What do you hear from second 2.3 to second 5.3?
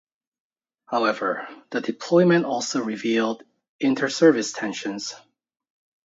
also revealed interservice tensions.